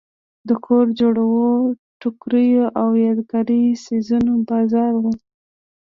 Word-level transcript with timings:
د 0.47 0.49
کور 0.65 0.85
جوړو 0.99 1.27
ټوکریو 2.01 2.65
او 2.81 2.89
یادګاري 3.05 3.61
څیزونو 3.85 4.33
بازار 4.49 4.93
و. 5.01 5.05